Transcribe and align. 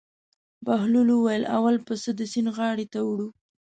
بهلول 0.65 1.09
وویل: 1.13 1.43
اول 1.57 1.75
پسه 1.87 2.09
د 2.15 2.21
سیند 2.31 2.49
غاړې 2.57 2.85
ته 2.93 2.99
وړو. 3.07 3.27